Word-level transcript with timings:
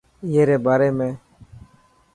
اي 0.31 0.41
ري 0.47 0.57
باري 0.65 0.89
۾. 0.99 1.07